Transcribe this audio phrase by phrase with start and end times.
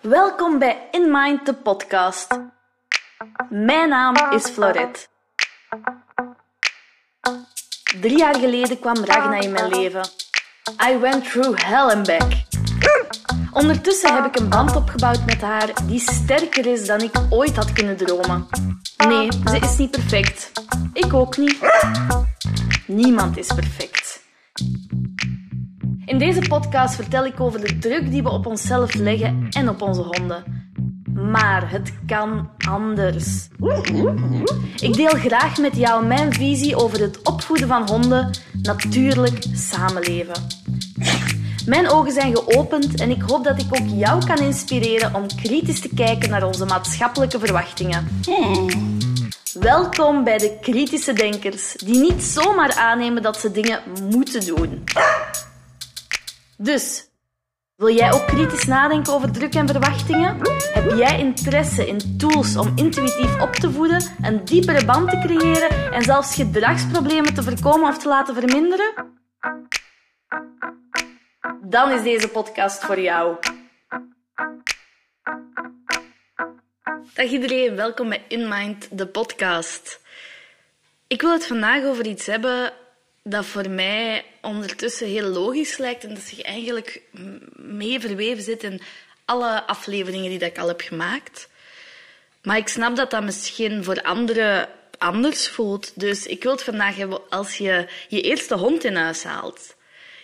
[0.00, 2.40] Welkom bij In Mind, de podcast.
[3.48, 5.06] Mijn naam is Florette.
[8.00, 10.02] Drie jaar geleden kwam Ragna in mijn leven.
[10.90, 12.32] I went through hell and back.
[13.52, 17.72] Ondertussen heb ik een band opgebouwd met haar die sterker is dan ik ooit had
[17.72, 18.46] kunnen dromen.
[18.96, 20.52] Nee, ze is niet perfect.
[20.92, 21.58] Ik ook niet.
[22.86, 24.26] Niemand is perfect.
[26.08, 29.82] In deze podcast vertel ik over de druk die we op onszelf leggen en op
[29.82, 30.44] onze honden.
[31.14, 33.48] Maar het kan anders.
[34.80, 38.30] Ik deel graag met jou mijn visie over het opvoeden van honden,
[38.62, 40.46] natuurlijk samenleven.
[41.66, 45.80] Mijn ogen zijn geopend en ik hoop dat ik ook jou kan inspireren om kritisch
[45.80, 48.08] te kijken naar onze maatschappelijke verwachtingen.
[49.52, 53.80] Welkom bij de kritische denkers, die niet zomaar aannemen dat ze dingen
[54.10, 54.84] moeten doen.
[56.60, 57.10] Dus,
[57.76, 60.40] wil jij ook kritisch nadenken over druk en verwachtingen?
[60.72, 65.92] Heb jij interesse in tools om intuïtief op te voeden, een diepere band te creëren
[65.92, 68.94] en zelfs gedragsproblemen te voorkomen of te laten verminderen?
[71.60, 73.36] Dan is deze podcast voor jou.
[77.14, 80.00] Dag iedereen, welkom bij In Mind, de podcast.
[81.06, 82.72] Ik wil het vandaag over iets hebben
[83.22, 87.02] dat voor mij ondertussen heel logisch lijkt en dat zich eigenlijk
[87.56, 88.80] mee verweven zit in
[89.24, 91.48] alle afleveringen die dat ik al heb gemaakt.
[92.42, 95.92] Maar ik snap dat dat misschien voor anderen anders voelt.
[96.00, 99.76] Dus ik wil het vandaag hebben als je je eerste hond in huis haalt.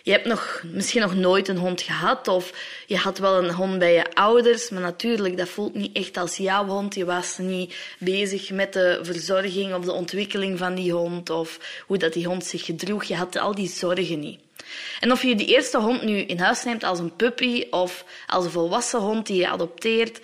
[0.05, 2.53] Je hebt nog, misschien nog nooit een hond gehad of
[2.85, 6.37] je had wel een hond bij je ouders, maar natuurlijk, dat voelt niet echt als
[6.37, 6.95] jouw hond.
[6.95, 11.97] Je was niet bezig met de verzorging of de ontwikkeling van die hond of hoe
[11.97, 13.03] dat die hond zich gedroeg.
[13.03, 14.39] Je had al die zorgen niet.
[14.99, 18.45] En of je die eerste hond nu in huis neemt als een puppy of als
[18.45, 20.19] een volwassen hond die je adopteert,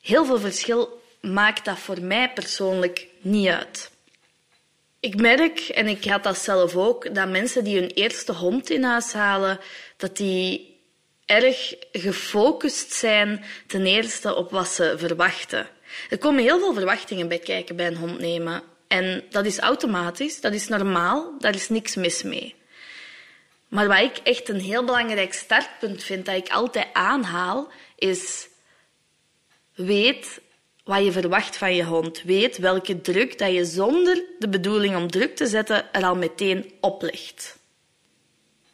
[0.00, 3.90] heel veel verschil maakt dat voor mij persoonlijk niet uit.
[5.00, 8.82] Ik merk, en ik had dat zelf ook, dat mensen die hun eerste hond in
[8.82, 9.60] huis halen,
[9.96, 10.76] dat die
[11.26, 15.68] erg gefocust zijn ten eerste op wat ze verwachten.
[16.10, 18.62] Er komen heel veel verwachtingen bij kijken bij een hond nemen.
[18.88, 22.54] En dat is automatisch, dat is normaal, daar is niks mis mee.
[23.68, 28.48] Maar wat ik echt een heel belangrijk startpunt vind, dat ik altijd aanhaal, is
[29.74, 30.40] weet
[30.88, 32.22] wat je verwacht van je hond.
[32.22, 36.72] Weet welke druk dat je zonder de bedoeling om druk te zetten er al meteen
[36.80, 37.58] oplegt.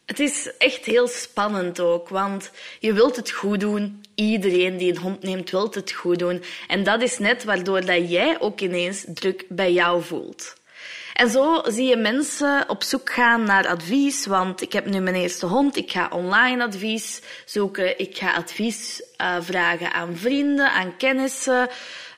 [0.05, 4.05] Het is echt heel spannend ook, want je wilt het goed doen.
[4.15, 6.43] Iedereen die een hond neemt, wil het goed doen.
[6.69, 10.55] En dat is net waardoor dat jij ook ineens druk bij jou voelt.
[11.15, 15.17] En zo zie je mensen op zoek gaan naar advies, want ik heb nu mijn
[15.17, 20.97] eerste hond, ik ga online advies zoeken, ik ga advies uh, vragen aan vrienden, aan
[20.97, 21.69] kennissen,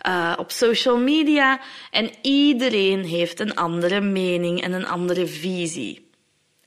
[0.09, 1.61] uh, op social media.
[1.91, 6.11] En iedereen heeft een andere mening en een andere visie.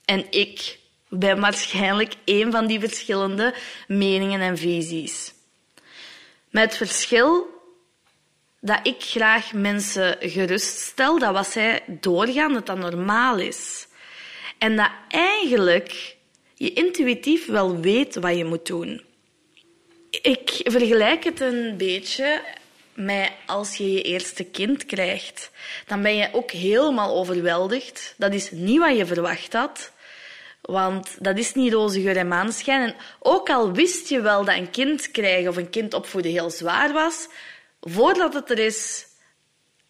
[0.05, 0.79] En ik
[1.09, 3.53] ben waarschijnlijk een van die verschillende
[3.87, 5.33] meningen en visies.
[6.49, 7.47] Met het verschil
[8.61, 13.87] dat ik graag mensen geruststel dat wat zij doorgaan, dat dat normaal is.
[14.57, 16.15] En dat eigenlijk
[16.53, 19.01] je intuïtief wel weet wat je moet doen.
[20.09, 22.41] Ik vergelijk het een beetje
[22.99, 25.51] met als je je eerste kind krijgt.
[25.85, 28.13] Dan ben je ook helemaal overweldigd.
[28.17, 29.91] Dat is niet wat je verwacht had.
[30.61, 32.95] Want dat is niet roze geur en maanschijn.
[33.19, 36.93] Ook al wist je wel dat een kind krijgen of een kind opvoeden heel zwaar
[36.93, 37.27] was,
[37.81, 39.05] voordat het er is,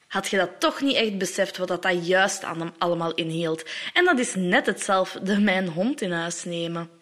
[0.07, 2.43] had je dat toch niet echt beseft wat dat, juist
[2.77, 3.63] allemaal inhield.
[3.93, 6.98] En dat is net hetzelfde mijn hond in huis nemen.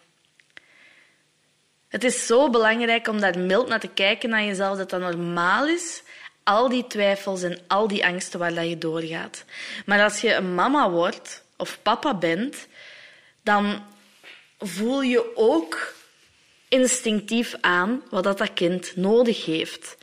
[1.88, 5.66] Het is zo belangrijk om daar mild naar te kijken naar jezelf, dat dat normaal
[5.66, 6.02] is.
[6.42, 9.44] Al die twijfels en al die angsten waar dat je doorgaat.
[9.86, 12.66] Maar als je een mama wordt of papa bent,
[13.42, 13.82] dan
[14.58, 15.94] voel je ook
[16.68, 19.96] instinctief aan wat dat, dat kind nodig heeft.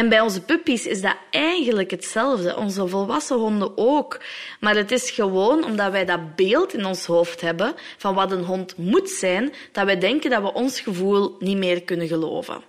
[0.00, 2.56] En bij onze puppies is dat eigenlijk hetzelfde.
[2.56, 4.20] Onze volwassen honden ook.
[4.60, 8.44] Maar het is gewoon omdat wij dat beeld in ons hoofd hebben van wat een
[8.44, 12.62] hond moet zijn, dat wij denken dat we ons gevoel niet meer kunnen geloven.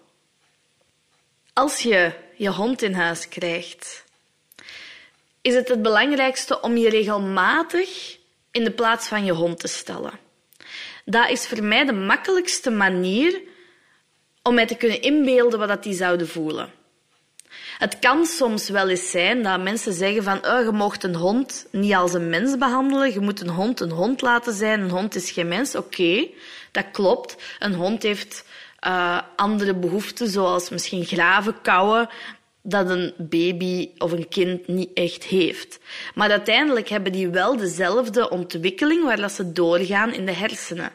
[1.53, 4.03] Als je je hond in huis krijgt,
[5.41, 8.17] is het het belangrijkste om je regelmatig
[8.51, 10.19] in de plaats van je hond te stellen.
[11.05, 13.41] Dat is voor mij de makkelijkste manier
[14.43, 16.79] om mij te kunnen inbeelden wat die zouden voelen.
[17.81, 21.65] Het kan soms wel eens zijn dat mensen zeggen van oh, je mocht een hond
[21.71, 25.15] niet als een mens behandelen, je moet een hond een hond laten zijn, een hond
[25.15, 25.75] is geen mens.
[25.75, 26.27] Oké,
[26.71, 27.35] dat klopt.
[27.59, 28.45] Een hond heeft
[28.87, 32.09] uh, andere behoeften, zoals misschien graven, kauwen,
[32.61, 35.79] dat een baby of een kind niet echt heeft.
[36.15, 40.91] Maar uiteindelijk hebben die wel dezelfde ontwikkeling waar dat ze doorgaan in de hersenen.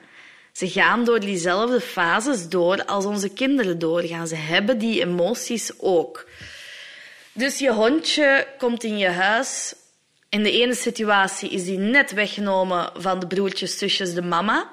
[0.53, 4.29] Ze gaan door diezelfde fases door als onze kinderen doorgaan.
[4.29, 6.27] Ze hebben die emoties ook.
[7.37, 9.75] Dus je hondje komt in je huis.
[10.29, 14.71] In de ene situatie is die net weggenomen van de broertjes, zusjes, de mama.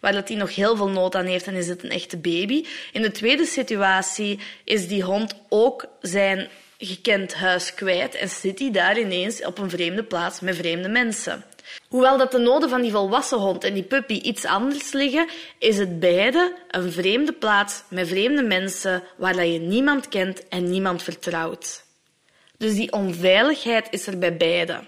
[0.00, 2.64] Waar dat hij nog heel veel nood aan heeft en is het een echte baby.
[2.92, 6.48] In de tweede situatie is die hond ook zijn
[6.78, 11.44] gekend huis kwijt en zit hij daar ineens op een vreemde plaats met vreemde mensen.
[11.88, 15.78] Hoewel dat de noden van die volwassen hond en die puppy iets anders liggen, is
[15.78, 21.83] het beide een vreemde plaats met vreemde mensen waar je niemand kent en niemand vertrouwt.
[22.58, 24.80] Dus die onveiligheid is er bij beide.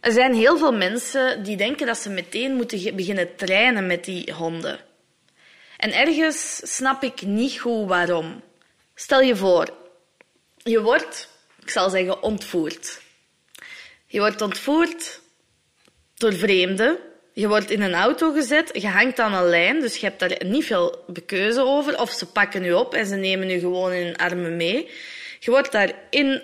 [0.00, 4.32] Er zijn heel veel mensen die denken dat ze meteen moeten beginnen trainen met die
[4.32, 4.80] honden.
[5.76, 8.42] En ergens snap ik niet goed waarom.
[8.94, 9.68] Stel je voor,
[10.56, 11.28] je wordt,
[11.62, 13.00] ik zal zeggen, ontvoerd.
[14.06, 15.20] Je wordt ontvoerd
[16.14, 16.98] door vreemden.
[17.32, 20.44] Je wordt in een auto gezet, je hangt aan een lijn, dus je hebt daar
[20.44, 22.00] niet veel keuze over.
[22.00, 24.90] Of ze pakken je op en ze nemen je gewoon in hun armen mee.
[25.38, 26.42] Je wordt daar in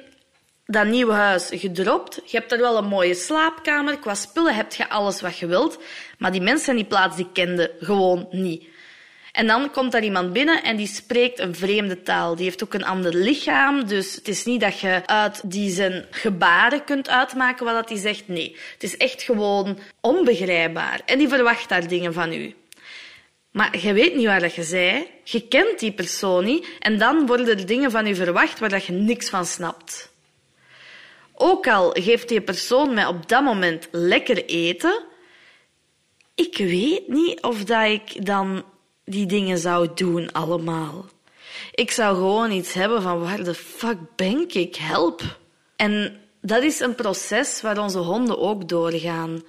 [0.67, 2.21] dat nieuwe huis gedropt.
[2.25, 3.99] Je hebt daar wel een mooie slaapkamer.
[3.99, 5.79] Qua spullen heb je alles wat je wilt.
[6.19, 8.65] Maar die mensen in die plaats die kenden gewoon niet.
[9.33, 12.37] En dan komt daar iemand binnen en die spreekt een vreemde taal.
[12.37, 13.87] Die heeft ook een ander lichaam.
[13.87, 18.29] Dus het is niet dat je uit die zijn gebaren kunt uitmaken wat hij zegt.
[18.29, 21.01] Nee, het is echt gewoon onbegrijpbaar.
[21.05, 22.55] En die verwacht daar dingen van u.
[23.51, 25.07] Maar je weet niet waar dat je zei.
[25.25, 26.67] Je kent die persoon niet.
[26.79, 30.15] En dan worden er dingen van u verwacht waar dat je niks van snapt.
[31.39, 35.05] Ook al geeft die persoon mij op dat moment lekker eten,
[36.35, 38.65] ik weet niet of dat ik dan
[39.05, 41.05] die dingen zou doen allemaal.
[41.73, 44.77] Ik zou gewoon iets hebben van waar de fuck ben ik?
[44.77, 45.39] Help.
[45.77, 49.43] En dat is een proces waar onze honden ook doorgaan.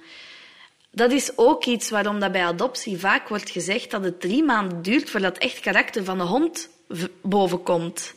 [0.90, 4.82] Dat is ook iets waarom dat bij adoptie vaak wordt gezegd dat het drie maanden
[4.82, 6.68] duurt voordat echt karakter van de hond
[7.22, 8.14] bovenkomt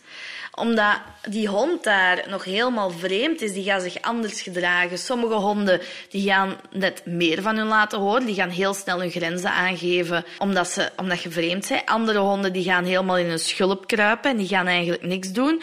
[0.51, 3.53] omdat die hond daar nog helemaal vreemd is.
[3.53, 4.98] Die gaat zich anders gedragen.
[4.98, 8.25] Sommige honden die gaan net meer van hun laten horen.
[8.25, 11.86] Die gaan heel snel hun grenzen aangeven omdat, ze, omdat je vreemd bent.
[11.86, 15.62] Andere honden die gaan helemaal in hun schulp kruipen en die gaan eigenlijk niks doen.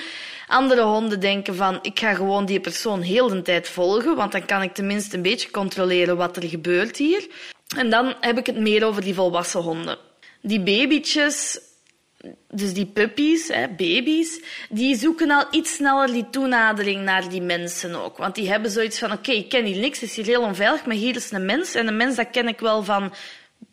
[0.49, 4.46] Andere honden denken van, ik ga gewoon die persoon heel de tijd volgen, want dan
[4.46, 7.26] kan ik tenminste een beetje controleren wat er gebeurt hier.
[7.76, 9.99] En dan heb ik het meer over die volwassen honden.
[10.43, 11.61] Die babytjes,
[12.48, 17.94] dus die puppies, hè, baby's, die zoeken al iets sneller die toenadering naar die mensen
[17.94, 18.16] ook.
[18.16, 20.86] Want die hebben zoiets van, oké, ik ken hier niks, het is hier heel onveilig,
[20.86, 21.74] maar hier is een mens.
[21.74, 23.14] En een mens, dat ken ik wel van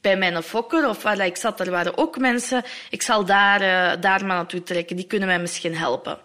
[0.01, 2.63] bij mijn fokker of waar ik zat, er waren ook mensen.
[2.89, 6.19] Ik zal daar, uh, daar maar naartoe trekken, die kunnen mij misschien helpen.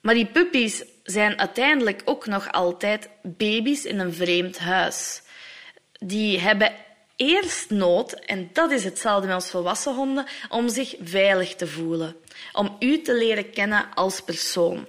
[0.00, 5.22] Maar die puppies zijn uiteindelijk ook nog altijd baby's in een vreemd huis.
[5.92, 6.72] Die hebben
[7.16, 12.16] eerst nood, en dat is hetzelfde met ons volwassen honden, om zich veilig te voelen.
[12.52, 14.86] Om u te leren kennen als persoon.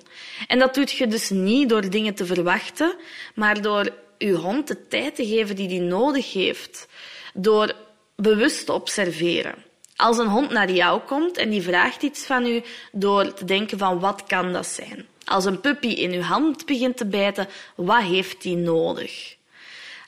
[0.48, 2.96] En dat doet je dus niet door dingen te verwachten,
[3.36, 6.88] maar door uw hond de tijd te geven die die nodig heeft.
[7.34, 7.74] Door
[8.16, 9.66] bewust te observeren.
[9.96, 13.78] Als een hond naar jou komt en die vraagt iets van u, door te denken
[13.78, 15.08] van wat kan dat zijn?
[15.26, 19.37] Als een puppy in uw hand begint te bijten, wat heeft die nodig?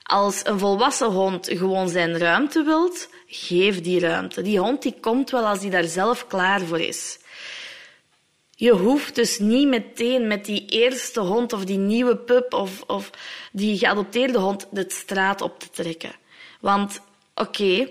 [0.09, 4.41] Als een volwassen hond gewoon zijn ruimte wilt, geef die ruimte.
[4.41, 7.19] Die hond die komt wel als hij daar zelf klaar voor is.
[8.55, 13.09] Je hoeft dus niet meteen met die eerste hond of die nieuwe pup of, of
[13.51, 16.11] die geadopteerde hond de straat op te trekken.
[16.59, 17.01] Want
[17.35, 17.89] oké,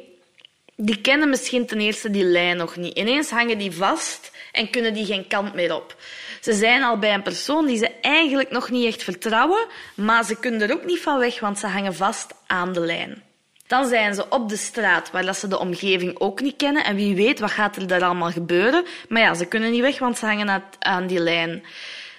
[0.76, 2.96] die kennen misschien ten eerste die lijn nog niet.
[2.98, 5.96] Ineens hangen die vast en kunnen die geen kant meer op.
[6.40, 10.38] Ze zijn al bij een persoon die ze eigenlijk nog niet echt vertrouwen, maar ze
[10.38, 13.22] kunnen er ook niet van weg, want ze hangen vast aan de lijn.
[13.66, 16.84] Dan zijn ze op de straat, waar ze de omgeving ook niet kennen.
[16.84, 18.84] En wie weet, wat gaat er daar allemaal gebeuren?
[19.08, 21.64] Maar ja, ze kunnen niet weg, want ze hangen aan die lijn.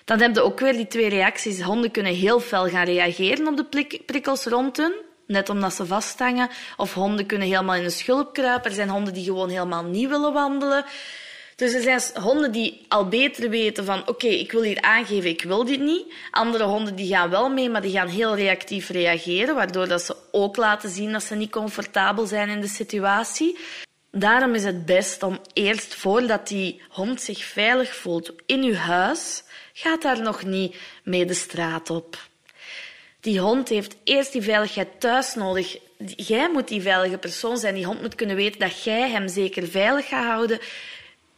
[0.06, 1.62] Dan heb je ook weer die twee reacties.
[1.62, 4.94] Honden kunnen heel fel gaan reageren op de prikkels rond hun,
[5.28, 6.50] net omdat ze vasthangen.
[6.78, 8.70] Of honden kunnen helemaal in de schulp kruipen.
[8.70, 10.86] Er zijn honden die gewoon helemaal niet willen wandelen.
[11.60, 15.44] Dus er zijn honden die al beter weten van oké, ik wil hier aangeven, ik
[15.44, 16.14] wil dit niet.
[16.32, 20.16] Andere honden die gaan wel mee, maar die gaan heel reactief reageren, waardoor dat ze
[20.32, 23.58] ook laten zien dat ze niet comfortabel zijn in de situatie.
[24.12, 29.44] Daarom is het best om eerst voordat die hond zich veilig voelt in uw huis,
[29.74, 32.18] gaat daar nog niet mee de straat op.
[33.20, 35.78] Die hond heeft eerst die veiligheid thuis nodig.
[36.16, 37.76] Jij moet die veilige persoon zijn.
[37.76, 40.60] Die hond moet kunnen weten dat jij hem zeker veilig gaat houden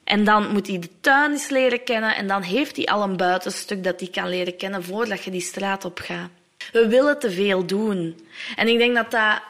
[0.04, 3.18] En dan moet hij de tuin eens leren kennen en dan heeft hij al een
[3.18, 6.30] buitenstuk dat hij kan leren kennen voordat je die straat op gaat.
[6.72, 8.28] We willen te veel doen.
[8.56, 9.42] En ik denk dat dat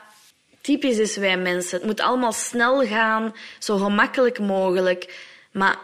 [0.61, 1.77] typisch is wij mensen.
[1.77, 5.27] Het moet allemaal snel gaan, zo gemakkelijk mogelijk.
[5.51, 5.77] Maar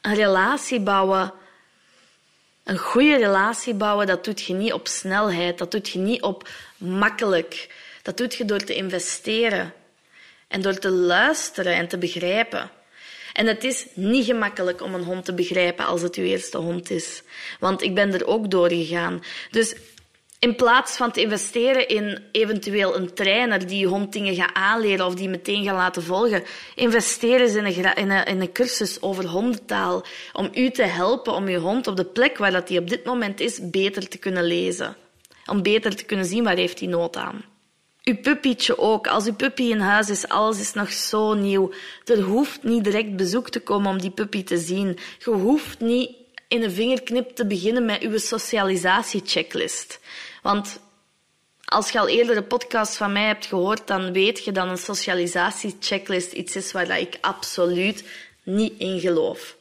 [0.00, 1.32] een relatie bouwen,
[2.64, 5.58] een goede relatie bouwen, dat doet je niet op snelheid.
[5.58, 7.74] Dat doet je niet op makkelijk.
[8.02, 9.72] Dat doet je door te investeren
[10.48, 12.70] en door te luisteren en te begrijpen.
[13.32, 16.90] En het is niet gemakkelijk om een hond te begrijpen als het uw eerste hond
[16.90, 17.22] is.
[17.60, 19.22] Want ik ben er ook doorgegaan.
[19.50, 19.74] Dus
[20.38, 25.06] in plaats van te investeren in eventueel een trainer die je hond dingen gaat aanleren
[25.06, 26.42] of die meteen gaat laten volgen,
[26.74, 31.32] investeer eens in een, in een, in een cursus over hondentaal om u te helpen
[31.32, 34.18] om je hond op de plek waar dat hij op dit moment is beter te
[34.18, 34.96] kunnen lezen.
[35.46, 37.44] Om beter te kunnen zien waar heeft hij nood aan.
[38.04, 39.06] Uw puppietje ook.
[39.06, 41.72] Als uw puppy in huis is, alles is nog zo nieuw.
[42.04, 44.98] Er hoeft niet direct bezoek te komen om die puppy te zien.
[45.18, 46.10] Je hoeft niet
[46.48, 50.00] in een vingerknip te beginnen met uw socialisatiechecklist.
[50.42, 50.80] Want
[51.64, 54.78] als je al eerder een podcast van mij hebt gehoord, dan weet je dat een
[54.78, 58.04] socialisatiechecklist iets is waar ik absoluut
[58.42, 59.56] niet in geloof.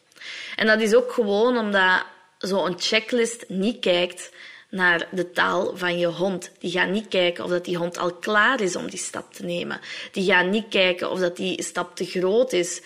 [0.56, 2.06] En dat is ook gewoon omdat
[2.38, 4.32] zo'n checklist niet kijkt
[4.72, 6.51] naar de taal van je hond.
[6.60, 9.44] Die gaat niet kijken of dat die hond al klaar is om die stap te
[9.44, 9.80] nemen.
[10.12, 12.82] Die gaat niet kijken of dat die stap te groot is.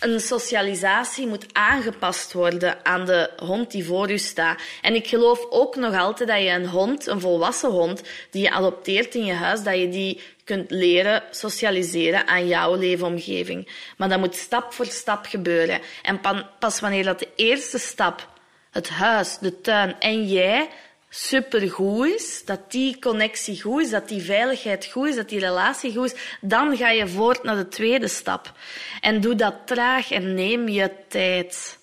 [0.00, 4.60] Een socialisatie moet aangepast worden aan de hond die voor u staat.
[4.82, 8.50] En ik geloof ook nog altijd dat je een hond, een volwassen hond, die je
[8.50, 13.68] adopteert in je huis, dat je die kunt leren socialiseren aan jouw leefomgeving.
[13.96, 15.80] Maar dat moet stap voor stap gebeuren.
[16.02, 16.20] En
[16.58, 18.34] pas wanneer dat de eerste stap
[18.76, 20.68] het huis, de tuin en jij
[21.08, 25.92] supergoed is, dat die connectie goed is, dat die veiligheid goed is, dat die relatie
[25.92, 28.52] goed is, dan ga je voort naar de tweede stap.
[29.00, 31.78] En doe dat traag en neem je tijd.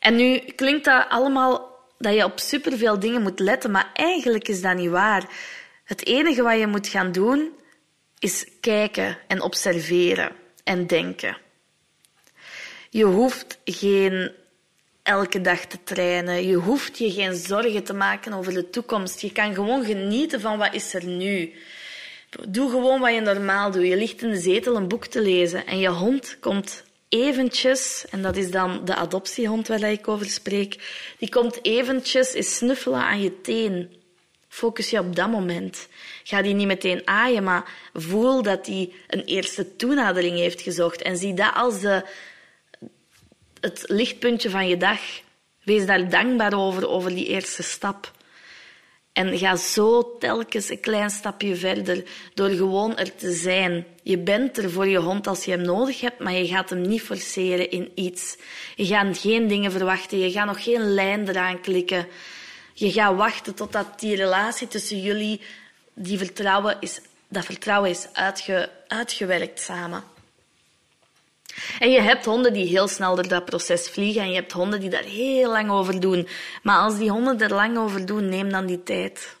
[0.00, 4.62] En nu klinkt dat allemaal dat je op superveel dingen moet letten, maar eigenlijk is
[4.62, 5.28] dat niet waar.
[5.84, 7.52] Het enige wat je moet gaan doen
[8.18, 10.32] is kijken en observeren
[10.64, 11.36] en denken.
[12.90, 14.32] Je hoeft geen
[15.04, 16.46] elke dag te trainen.
[16.46, 19.20] Je hoeft je geen zorgen te maken over de toekomst.
[19.20, 21.52] Je kan gewoon genieten van wat is er nu.
[22.48, 23.86] Doe gewoon wat je normaal doet.
[23.86, 28.22] Je ligt in de zetel een boek te lezen en je hond komt eventjes, en
[28.22, 30.76] dat is dan de adoptiehond waar ik over spreek,
[31.18, 34.02] die komt eventjes eens snuffelen aan je teen.
[34.48, 35.88] Focus je op dat moment.
[36.24, 41.16] Ga die niet meteen aaien, maar voel dat hij een eerste toenadering heeft gezocht en
[41.16, 42.04] zie dat als de,
[43.64, 45.00] het lichtpuntje van je dag.
[45.62, 48.12] Wees daar dankbaar over, over die eerste stap.
[49.12, 52.04] En ga zo telkens een klein stapje verder
[52.34, 53.86] door gewoon er te zijn.
[54.02, 56.80] Je bent er voor je hond als je hem nodig hebt, maar je gaat hem
[56.80, 58.36] niet forceren in iets.
[58.74, 62.06] Je gaat geen dingen verwachten, je gaat nog geen lijn eraan klikken.
[62.72, 65.40] Je gaat wachten totdat die relatie tussen jullie,
[65.94, 70.13] die vertrouwen is, dat vertrouwen is uitge, uitgewerkt samen.
[71.78, 74.80] En je hebt honden die heel snel door dat proces vliegen en je hebt honden
[74.80, 76.28] die daar heel lang over doen.
[76.62, 79.36] Maar als die honden er lang over doen, neem dan die tijd.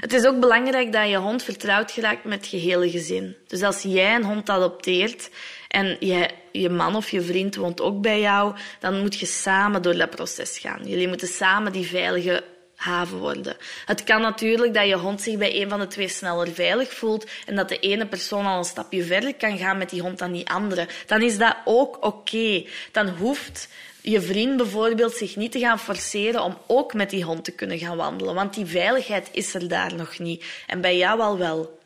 [0.00, 3.36] Het is ook belangrijk dat je hond vertrouwd geraakt met het gehele gezin.
[3.46, 5.30] Dus als jij een hond adopteert
[5.68, 9.82] en je, je man of je vriend woont ook bij jou, dan moet je samen
[9.82, 10.80] door dat proces gaan.
[10.84, 12.44] Jullie moeten samen die veilige
[12.76, 13.56] haven worden.
[13.84, 17.26] Het kan natuurlijk dat je hond zich bij een van de twee sneller veilig voelt
[17.46, 20.32] en dat de ene persoon al een stapje verder kan gaan met die hond dan
[20.32, 20.88] die andere.
[21.06, 22.64] Dan is dat ook oké.
[22.92, 23.68] Dan hoeft
[24.00, 27.78] je vriend bijvoorbeeld zich niet te gaan forceren om ook met die hond te kunnen
[27.78, 30.44] gaan wandelen, want die veiligheid is er daar nog niet.
[30.66, 31.78] En bij jou al wel.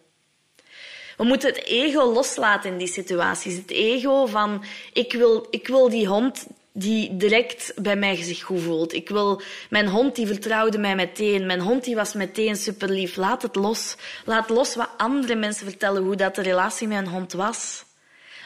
[1.17, 3.57] We moeten het ego loslaten in die situaties.
[3.57, 6.47] Het ego van ik wil, ik wil die hond
[6.81, 8.93] die direct bij mij zich goed voelt.
[8.93, 11.47] Ik wil, mijn hond die vertrouwde mij meteen.
[11.47, 13.17] Mijn hond die was meteen super lief.
[13.17, 13.97] Laat het los.
[14.25, 17.85] Laat los wat andere mensen vertellen hoe dat de relatie met een hond was.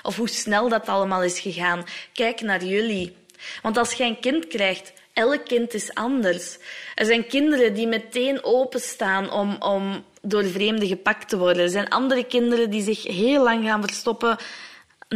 [0.02, 1.84] Of hoe snel dat allemaal is gegaan.
[2.12, 3.16] Kijk naar jullie.
[3.62, 6.58] Want als je een kind krijgt, elk kind is anders.
[6.94, 11.62] Er zijn kinderen die meteen openstaan om, om door vreemden gepakt te worden.
[11.62, 14.38] Er zijn andere kinderen die zich heel lang gaan verstoppen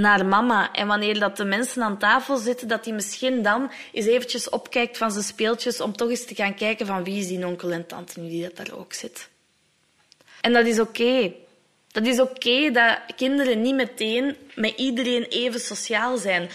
[0.00, 0.73] naar mama.
[0.73, 4.99] En wanneer dat de mensen aan tafel zitten, dat hij misschien dan eens eventjes opkijkt
[4.99, 7.87] van zijn speeltjes om toch eens te gaan kijken van wie is die onkel en
[7.87, 9.28] tante nu die dat daar ook zit.
[10.40, 11.33] En dat is oké.
[11.93, 16.50] Dat is oké dat kinderen niet meteen met iedereen even sociaal zijn.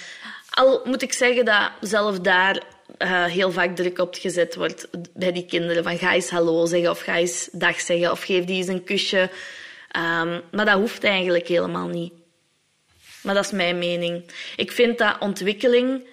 [0.50, 2.64] Al moet ik zeggen dat zelf daar
[3.00, 5.84] uh, heel vaak druk op gezet wordt bij die kinderen.
[5.84, 8.84] Van ga eens hallo zeggen of ga eens dag zeggen of geef die eens een
[8.84, 9.22] kusje.
[9.22, 12.14] Um, maar dat hoeft eigenlijk helemaal niet.
[13.24, 14.24] Maar dat is mijn mening.
[14.56, 16.08] Ik vind dat ontwikkeling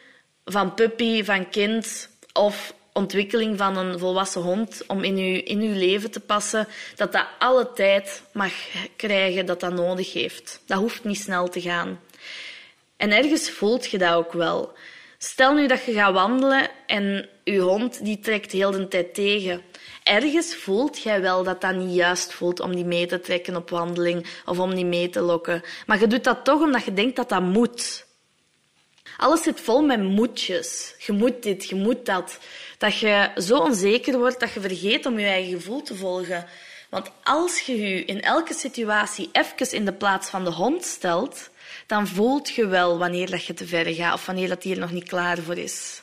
[0.45, 5.75] van puppy, van kind of ontwikkeling van een volwassen hond om in uw, in uw
[5.75, 8.53] leven te passen, dat dat alle tijd mag
[8.97, 10.61] krijgen dat dat nodig heeft.
[10.67, 12.01] Dat hoeft niet snel te gaan.
[12.97, 14.73] En ergens voelt je dat ook wel.
[15.19, 19.63] Stel nu dat je gaat wandelen en je hond die trekt heel de tijd tegen.
[20.03, 23.71] Ergens voelt jij wel dat dat niet juist voelt om die mee te trekken op
[23.71, 25.63] wandeling of om die mee te lokken.
[25.87, 28.07] Maar je doet dat toch omdat je denkt dat dat moet.
[29.17, 30.95] Alles zit vol met moetjes.
[30.99, 32.39] Je moet dit, je moet dat.
[32.79, 36.47] Dat je zo onzeker wordt dat je vergeet om je eigen gevoel te volgen.
[36.91, 41.51] Want als je je in elke situatie even in de plaats van de hond stelt,
[41.87, 44.93] dan voelt je wel wanneer dat je te ver gaat of wanneer dat hier nog
[44.93, 46.03] niet klaar voor is.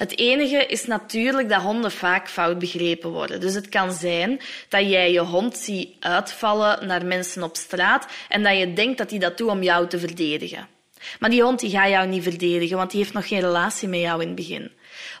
[0.00, 3.40] Het enige is natuurlijk dat honden vaak fout begrepen worden.
[3.40, 8.42] Dus het kan zijn dat jij je hond ziet uitvallen naar mensen op straat en
[8.42, 10.68] dat je denkt dat hij dat doet om jou te verdedigen.
[11.18, 14.00] Maar die hond die gaat jou niet verdedigen, want die heeft nog geen relatie met
[14.00, 14.70] jou in het begin.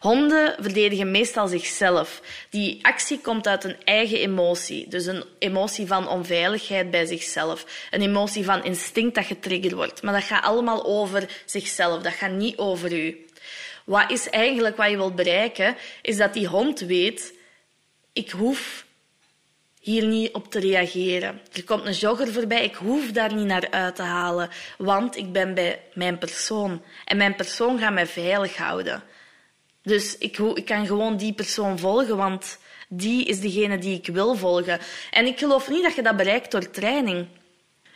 [0.00, 2.22] Honden verdedigen meestal zichzelf.
[2.50, 4.88] Die actie komt uit een eigen emotie.
[4.88, 7.88] Dus een emotie van onveiligheid bij zichzelf.
[7.90, 10.02] Een emotie van instinct dat getriggerd wordt.
[10.02, 12.02] Maar dat gaat allemaal over zichzelf.
[12.02, 13.24] Dat gaat niet over u.
[13.90, 15.76] Wat is eigenlijk wat je wilt bereiken?
[16.02, 17.34] Is dat die hond weet,
[18.12, 18.86] ik hoef
[19.80, 21.40] hier niet op te reageren.
[21.52, 25.32] Er komt een jogger voorbij, ik hoef daar niet naar uit te halen, want ik
[25.32, 26.82] ben bij mijn persoon.
[27.04, 29.02] En mijn persoon gaat mij veilig houden.
[29.82, 34.34] Dus ik, ik kan gewoon die persoon volgen, want die is degene die ik wil
[34.34, 34.78] volgen.
[35.10, 37.26] En ik geloof niet dat je dat bereikt door training.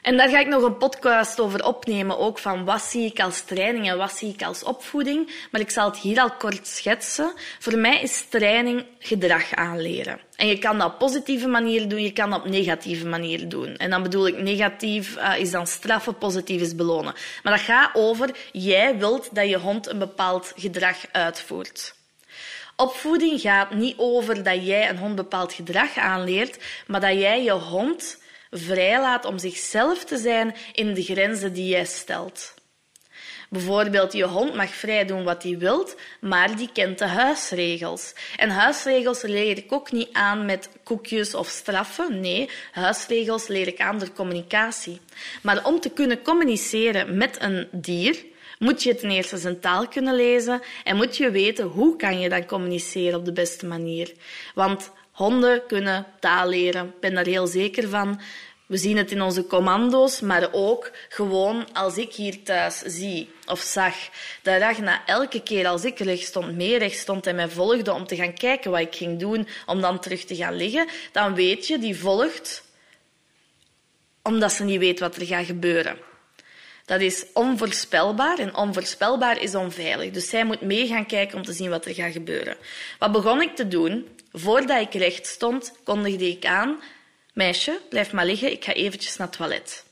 [0.05, 3.41] En daar ga ik nog een podcast over opnemen, ook van wat zie ik als
[3.41, 5.47] training en wat zie ik als opvoeding.
[5.51, 7.33] Maar ik zal het hier al kort schetsen.
[7.59, 10.21] Voor mij is training gedrag aanleren.
[10.37, 13.77] En je kan dat op positieve manier doen, je kan dat op negatieve manier doen.
[13.77, 17.15] En dan bedoel ik negatief uh, is dan straffen, positief is belonen.
[17.43, 21.95] Maar dat gaat over, jij wilt dat je hond een bepaald gedrag uitvoert.
[22.77, 27.53] Opvoeding gaat niet over dat jij een hond bepaald gedrag aanleert, maar dat jij je
[27.53, 28.23] hond
[28.55, 32.55] vrijlaat om zichzelf te zijn in de grenzen die jij stelt.
[33.51, 38.15] Bijvoorbeeld, je hond mag vrij doen wat hij wilt, maar die kent de huisregels.
[38.37, 42.21] En huisregels leer ik ook niet aan met koekjes of straffen.
[42.21, 45.01] Nee, huisregels leer ik aan door communicatie.
[45.43, 48.25] Maar om te kunnen communiceren met een dier,
[48.59, 52.29] moet je ten eerste zijn taal kunnen lezen en moet je weten hoe kan je
[52.29, 54.13] dan communiceren op de beste manier.
[54.55, 58.21] Want Honden kunnen taal leren, ik ben daar heel zeker van.
[58.67, 63.61] We zien het in onze commando's, maar ook gewoon als ik hier thuis zie of
[63.61, 63.95] zag
[64.43, 68.07] dat Ragna elke keer als ik recht stond, mee recht stond en mij volgde om
[68.07, 71.67] te gaan kijken wat ik ging doen, om dan terug te gaan liggen, dan weet
[71.67, 72.65] je, die volgt
[74.23, 75.99] omdat ze niet weet wat er gaat gebeuren.
[76.85, 80.11] Dat is onvoorspelbaar en onvoorspelbaar is onveilig.
[80.11, 82.57] Dus zij moet mee gaan kijken om te zien wat er gaat gebeuren.
[82.99, 84.09] Wat begon ik te doen?
[84.37, 86.83] Voordat ik recht stond, kondigde ik aan...
[87.33, 89.85] Meisje, blijf maar liggen, ik ga eventjes naar het toilet.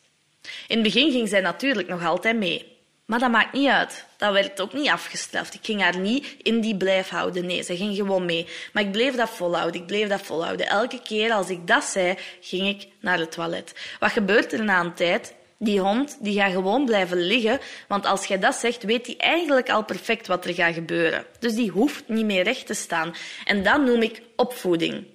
[0.69, 2.73] In het begin ging zij natuurlijk nog altijd mee.
[3.05, 4.07] Maar dat maakt niet uit.
[4.17, 5.55] Dat werd ook niet afgestraft.
[5.55, 7.47] Ik ging haar niet in die blijf houden.
[7.47, 8.47] Nee, ze ging gewoon mee.
[8.73, 9.81] Maar ik bleef dat volhouden.
[9.81, 10.67] Ik bleef dat volhouden.
[10.67, 13.75] Elke keer als ik dat zei, ging ik naar het toilet.
[13.99, 15.35] Wat gebeurt er na een tijd?
[15.59, 19.71] Die hond die gaat gewoon blijven liggen, want als jij dat zegt, weet hij eigenlijk
[19.71, 21.25] al perfect wat er gaat gebeuren.
[21.39, 23.15] Dus die hoeft niet meer recht te staan.
[23.45, 25.07] En dat noem ik opvoeding.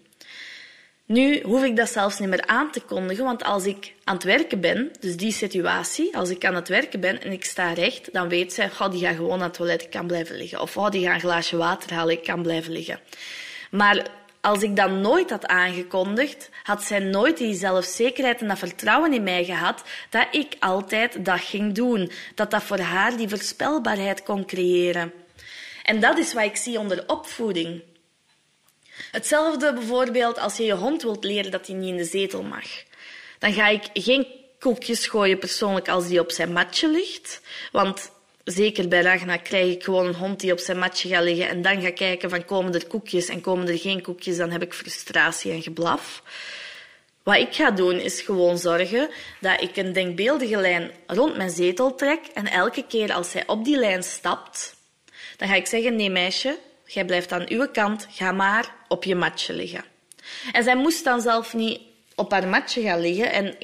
[1.05, 4.23] Nu hoef ik dat zelfs niet meer aan te kondigen, want als ik aan het
[4.23, 8.13] werken ben, dus die situatie, als ik aan het werken ben en ik sta recht,
[8.13, 10.61] dan weet zij, oh, die gaat gewoon naar het toilet, kan blijven liggen.
[10.61, 12.99] Of oh, die gaat een glaasje water halen, kan blijven liggen.
[13.71, 14.07] Maar
[14.41, 19.23] als ik dat nooit had aangekondigd, had zij nooit die zelfzekerheid en dat vertrouwen in
[19.23, 22.11] mij gehad dat ik altijd dat ging doen.
[22.35, 25.13] Dat dat voor haar die voorspelbaarheid kon creëren.
[25.83, 27.81] En dat is wat ik zie onder opvoeding.
[29.12, 32.65] Hetzelfde bijvoorbeeld als je je hond wilt leren dat hij niet in de zetel mag.
[33.39, 34.27] Dan ga ik geen
[34.60, 37.41] koekjes gooien persoonlijk als die op zijn matje ligt.
[37.71, 38.12] Want
[38.43, 41.62] zeker bij Ragna krijg ik gewoon een hond die op zijn matje gaat liggen en
[41.62, 44.73] dan ga kijken van komen er koekjes en komen er geen koekjes, dan heb ik
[44.73, 46.23] frustratie en geblaf.
[47.23, 51.95] Wat ik ga doen is gewoon zorgen dat ik een denkbeeldige lijn rond mijn zetel
[51.95, 54.75] trek en elke keer als zij op die lijn stapt,
[55.38, 56.57] dan ga ik zeggen, nee meisje,
[56.88, 59.84] jij blijft aan uw kant, ga maar op je matje liggen.
[60.52, 61.82] En zij moest dan zelf niet
[62.15, 63.56] op haar matje gaan liggen en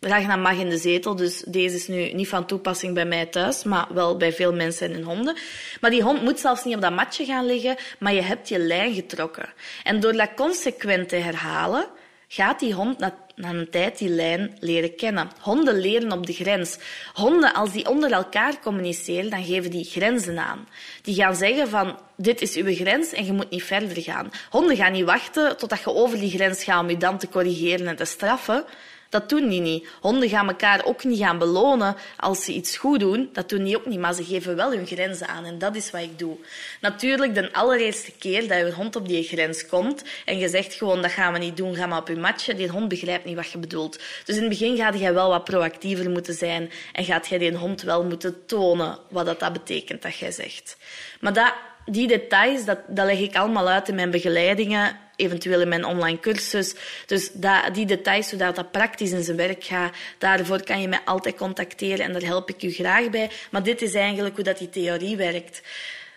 [0.00, 3.64] Ragna mag in de zetel, dus deze is nu niet van toepassing bij mij thuis,
[3.64, 5.36] maar wel bij veel mensen en honden.
[5.80, 8.58] Maar die hond moet zelfs niet op dat matje gaan liggen, maar je hebt je
[8.58, 9.48] lijn getrokken.
[9.82, 11.86] En door dat consequent te herhalen,
[12.28, 12.98] gaat die hond
[13.36, 15.30] na een tijd die lijn leren kennen.
[15.40, 16.78] Honden leren op de grens.
[17.12, 20.68] Honden, als die onder elkaar communiceren, dan geven die grenzen aan.
[21.02, 24.30] Die gaan zeggen van, dit is uw grens en je moet niet verder gaan.
[24.50, 27.86] Honden gaan niet wachten totdat je over die grens gaat om je dan te corrigeren
[27.86, 28.64] en te straffen.
[29.08, 29.88] Dat doen die niet.
[30.00, 33.28] Honden gaan elkaar ook niet gaan belonen als ze iets goed doen.
[33.32, 35.44] Dat doen die ook niet, maar ze geven wel hun grenzen aan.
[35.44, 36.36] En dat is wat ik doe.
[36.80, 41.02] Natuurlijk, de allereerste keer dat je hond op die grens komt en je zegt gewoon,
[41.02, 43.50] dat gaan we niet doen, ga maar op je matje, die hond begrijpt niet wat
[43.50, 43.98] je bedoelt.
[44.24, 47.56] Dus in het begin gaat jij wel wat proactiever moeten zijn en gaat jij die
[47.56, 50.76] hond wel moeten tonen wat dat, dat betekent dat jij zegt.
[51.20, 51.52] Maar dat,
[51.86, 56.20] die details, dat, dat leg ik allemaal uit in mijn begeleidingen eventueel in mijn online
[56.20, 56.74] cursus.
[57.06, 61.00] Dus dat, die details, zodat dat praktisch in zijn werk gaat, daarvoor kan je mij
[61.04, 63.30] altijd contacteren en daar help ik u graag bij.
[63.50, 65.62] Maar dit is eigenlijk hoe dat die theorie werkt.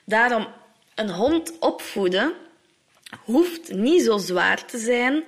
[0.05, 0.47] Daarom,
[0.95, 2.34] een hond opvoeden
[3.23, 5.23] hoeft niet zo zwaar te zijn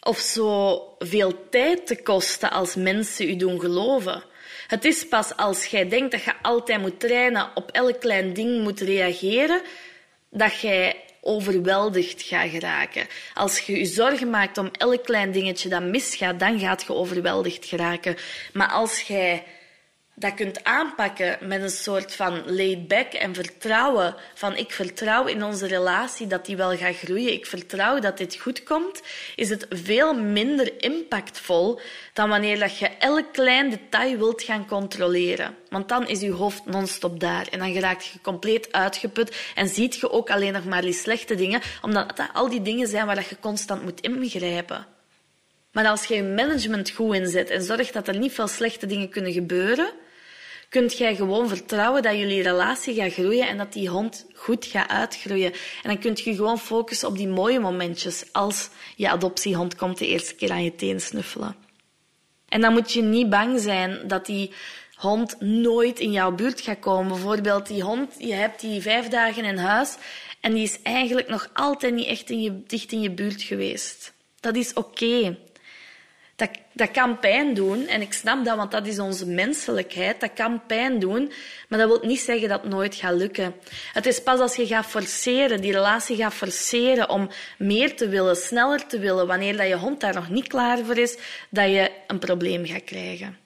[0.00, 4.22] of zo veel tijd te kosten als mensen u doen geloven.
[4.70, 8.62] Het is pas als jij denkt dat je altijd moet trainen, op elk klein ding
[8.62, 9.62] moet reageren,
[10.30, 13.06] dat jij overweldigd gaat geraken.
[13.34, 17.64] Als je je zorgen maakt om elk klein dingetje dat misgaat, dan gaat je overweldigd
[17.64, 18.16] geraken.
[18.52, 19.44] Maar als jij
[20.20, 24.14] dat kunt aanpakken met een soort van laid back en vertrouwen.
[24.34, 27.32] Van ik vertrouw in onze relatie dat die wel gaat groeien.
[27.32, 29.02] Ik vertrouw dat dit goed komt.
[29.36, 31.80] Is het veel minder impactvol
[32.12, 35.54] dan wanneer dat je elk klein detail wilt gaan controleren.
[35.68, 37.46] Want dan is je hoofd non-stop daar.
[37.50, 39.36] En dan raakt je compleet uitgeput.
[39.54, 41.60] En ziet je ook alleen nog maar die slechte dingen.
[41.82, 44.86] Omdat dat al die dingen zijn waar je constant moet ingrijpen.
[45.72, 49.08] Maar als je je management goed inzet en zorgt dat er niet veel slechte dingen
[49.08, 49.92] kunnen gebeuren,
[50.70, 54.88] kunt jij gewoon vertrouwen dat jullie relatie gaat groeien en dat die hond goed gaat
[54.88, 55.52] uitgroeien.
[55.52, 60.06] En dan kunt je gewoon focussen op die mooie momentjes als je adoptiehond komt de
[60.06, 61.56] eerste keer aan je teen snuffelen.
[62.48, 64.52] En dan moet je niet bang zijn dat die
[64.94, 67.08] hond nooit in jouw buurt gaat komen.
[67.08, 69.96] Bijvoorbeeld die hond, je hebt die vijf dagen in huis
[70.40, 74.12] en die is eigenlijk nog altijd niet echt in je, dicht in je buurt geweest.
[74.40, 75.36] Dat is oké.
[76.40, 80.20] Dat, dat kan pijn doen en ik snap dat, want dat is onze menselijkheid.
[80.20, 81.32] Dat kan pijn doen,
[81.68, 83.54] maar dat wil niet zeggen dat het nooit gaat lukken.
[83.92, 88.36] Het is pas als je gaat forceren, die relatie gaat forceren om meer te willen,
[88.36, 91.16] sneller te willen, wanneer dat je hond daar nog niet klaar voor is,
[91.50, 93.38] dat je een probleem gaat krijgen.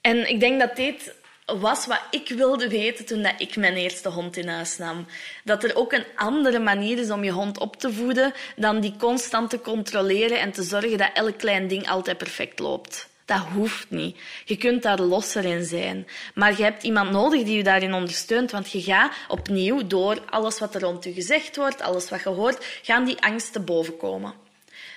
[0.00, 1.14] En ik denk dat dit
[1.58, 5.06] was wat ik wilde weten toen dat ik mijn eerste hond in huis nam.
[5.44, 8.94] Dat er ook een andere manier is om je hond op te voeden dan die
[8.98, 13.08] constant te controleren en te zorgen dat elk klein ding altijd perfect loopt.
[13.24, 14.16] Dat hoeft niet.
[14.44, 16.06] Je kunt daar losser in zijn.
[16.34, 20.58] Maar je hebt iemand nodig die je daarin ondersteunt, want je gaat opnieuw door alles
[20.58, 24.48] wat er rond je gezegd wordt, alles wat je hoort, gaan die angsten bovenkomen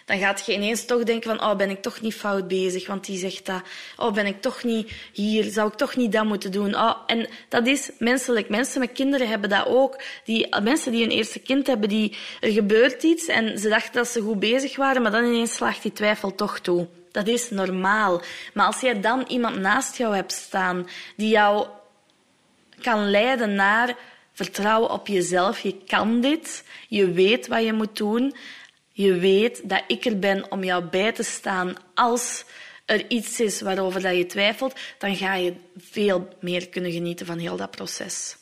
[0.06, 3.06] dan gaat je ineens toch denken van, oh, ben ik toch niet fout bezig, want
[3.06, 3.62] die zegt dat.
[3.98, 6.76] Oh, ben ik toch niet hier, zou ik toch niet dat moeten doen.
[6.76, 8.50] Oh, en dat is menselijk.
[8.50, 10.02] Mensen met kinderen hebben dat ook.
[10.24, 14.08] Die, mensen die een eerste kind hebben, die, er gebeurt iets en ze dachten dat
[14.08, 16.88] ze goed bezig waren, maar dan ineens slaagt die twijfel toch toe.
[17.12, 18.22] Dat is normaal.
[18.54, 21.68] Maar als jij dan iemand naast jou hebt staan die jou
[22.82, 23.96] kan leiden naar
[24.34, 28.36] vertrouwen op jezelf, je kan dit, je weet wat je moet doen,
[28.94, 32.46] je weet dat ik er ben om jou bij te staan als
[32.86, 37.38] er iets is waarover dat je twijfelt, dan ga je veel meer kunnen genieten van
[37.38, 38.38] heel dat proces.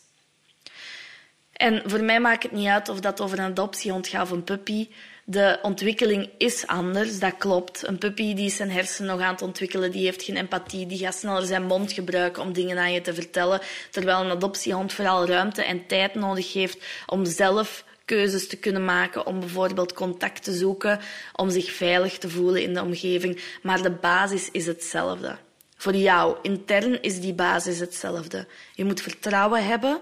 [1.51, 4.43] En voor mij maakt het niet uit of dat over een adoptiehond gaat of een
[4.43, 4.87] puppy.
[5.23, 7.87] De ontwikkeling is anders, dat klopt.
[7.87, 10.97] Een puppy die is zijn hersenen nog aan het ontwikkelen, die heeft geen empathie, die
[10.97, 15.25] gaat sneller zijn mond gebruiken om dingen aan je te vertellen, terwijl een adoptiehond vooral
[15.25, 20.54] ruimte en tijd nodig heeft om zelf keuzes te kunnen maken, om bijvoorbeeld contact te
[20.54, 21.00] zoeken,
[21.36, 23.41] om zich veilig te voelen in de omgeving.
[23.62, 25.38] Maar de basis is hetzelfde.
[25.78, 28.47] Voor jou, intern is die basis hetzelfde.
[28.74, 30.02] Je moet vertrouwen hebben.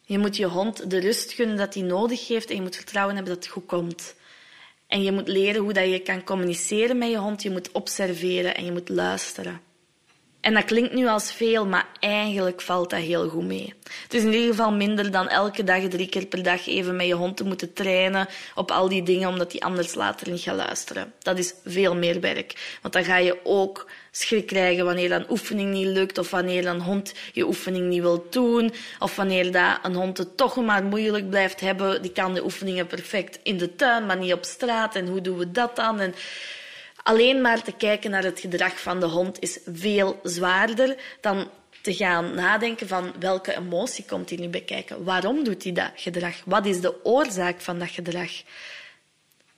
[0.00, 3.14] Je moet je hond de rust gunnen dat hij nodig heeft en je moet vertrouwen
[3.14, 4.14] hebben dat het goed komt.
[4.86, 7.42] En je moet leren hoe dat je kan communiceren met je hond.
[7.42, 9.60] Je moet observeren en je moet luisteren.
[10.44, 13.74] En dat klinkt nu als veel, maar eigenlijk valt dat heel goed mee.
[14.02, 17.06] Het is in ieder geval minder dan elke dag, drie keer per dag, even met
[17.06, 20.56] je hond te moeten trainen op al die dingen, omdat die anders later niet gaat
[20.56, 21.12] luisteren.
[21.18, 22.78] Dat is veel meer werk.
[22.82, 26.80] Want dan ga je ook schrik krijgen wanneer een oefening niet lukt, of wanneer een
[26.80, 31.30] hond je oefening niet wil doen, of wanneer dat een hond het toch maar moeilijk
[31.30, 32.02] blijft hebben.
[32.02, 34.94] Die kan de oefeningen perfect in de tuin, maar niet op straat.
[34.94, 36.00] En hoe doen we dat dan?
[36.00, 36.14] En
[37.04, 41.50] Alleen maar te kijken naar het gedrag van de hond is veel zwaarder dan
[41.82, 45.04] te gaan nadenken van welke emotie komt hier nu bij kijken.
[45.04, 46.42] Waarom doet hij dat gedrag?
[46.44, 48.30] Wat is de oorzaak van dat gedrag?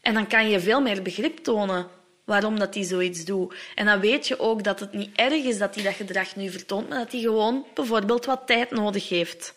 [0.01, 1.89] En dan kan je veel meer begrip tonen
[2.25, 3.55] waarom dat hij zoiets doet.
[3.75, 6.51] En dan weet je ook dat het niet erg is dat hij dat gedrag nu
[6.51, 9.55] vertoont, maar dat hij gewoon bijvoorbeeld wat tijd nodig heeft.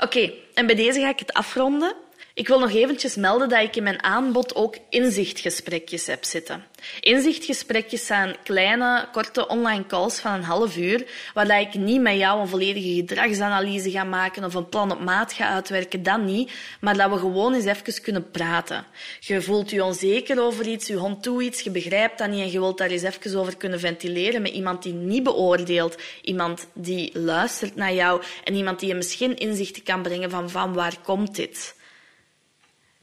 [0.00, 1.94] Oké, en bij deze ga ik het afronden.
[2.34, 6.64] Ik wil nog eventjes melden dat ik in mijn aanbod ook inzichtgesprekjes heb zitten.
[7.00, 12.40] Inzichtgesprekjes zijn kleine, korte online calls van een half uur, waar ik niet met jou
[12.40, 16.96] een volledige gedragsanalyse ga maken of een plan op maat ga uitwerken, dat niet, maar
[16.96, 18.84] dat we gewoon eens even kunnen praten.
[19.20, 22.50] Je voelt je onzeker over iets, je hond doet iets, je begrijpt dat niet en
[22.50, 27.18] je wilt daar eens even over kunnen ventileren met iemand die niet beoordeelt, iemand die
[27.18, 31.34] luistert naar jou en iemand die je misschien inzichten kan brengen van van waar komt
[31.34, 31.74] dit?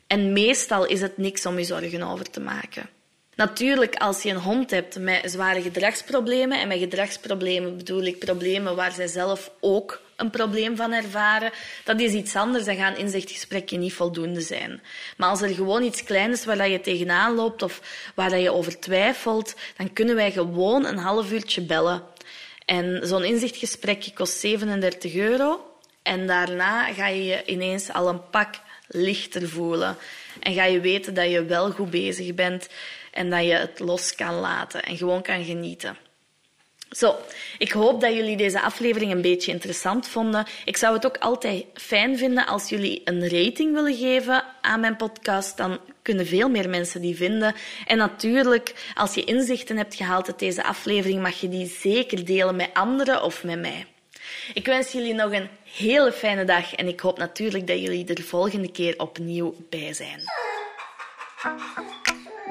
[0.09, 2.89] En meestal is het niks om je zorgen over te maken.
[3.35, 8.75] Natuurlijk, als je een hond hebt met zware gedragsproblemen, en met gedragsproblemen bedoel ik problemen
[8.75, 11.51] waar zij zelf ook een probleem van ervaren,
[11.83, 12.65] dat is iets anders.
[12.65, 14.81] Dan gaan inzichtgesprekken niet voldoende zijn.
[15.17, 17.81] Maar als er gewoon iets kleins is waar je tegenaan loopt of
[18.15, 22.03] waar je over twijfelt, dan kunnen wij gewoon een half uurtje bellen.
[22.65, 25.73] En zo'n inzichtgesprek kost 37 euro.
[26.03, 28.55] En daarna ga je ineens al een pak
[28.89, 29.97] lichter voelen.
[30.39, 32.67] En ga je weten dat je wel goed bezig bent
[33.11, 35.97] en dat je het los kan laten en gewoon kan genieten.
[36.89, 37.15] Zo,
[37.57, 40.45] ik hoop dat jullie deze aflevering een beetje interessant vonden.
[40.65, 44.95] Ik zou het ook altijd fijn vinden als jullie een rating willen geven aan mijn
[44.95, 45.57] podcast.
[45.57, 47.55] Dan kunnen veel meer mensen die vinden.
[47.87, 52.55] En natuurlijk, als je inzichten hebt gehaald uit deze aflevering, mag je die zeker delen
[52.55, 53.85] met anderen of met mij.
[54.53, 58.15] Ik wens jullie nog een hele fijne dag en ik hoop natuurlijk dat jullie er
[58.15, 60.21] de volgende keer opnieuw bij zijn.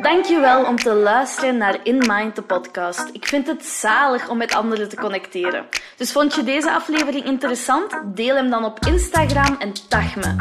[0.02, 3.08] Dankjewel om te luisteren naar In Mind, de podcast.
[3.12, 5.66] Ik vind het zalig om met anderen te connecteren.
[5.96, 8.00] Dus vond je deze aflevering interessant?
[8.04, 10.34] Deel hem dan op Instagram en tag me.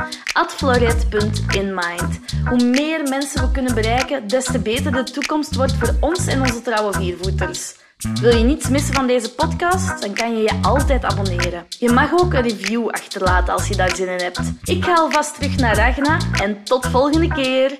[0.47, 2.19] floret.inmind.
[2.49, 6.41] Hoe meer mensen we kunnen bereiken, des te beter de toekomst wordt voor ons en
[6.41, 7.75] onze trouwe viervoeters.
[7.97, 10.01] Wil je niets missen van deze podcast?
[10.01, 11.65] Dan kan je je altijd abonneren.
[11.79, 14.41] Je mag ook een review achterlaten als je daar zin in hebt.
[14.63, 17.79] Ik ga alvast terug naar Ragna en tot volgende keer.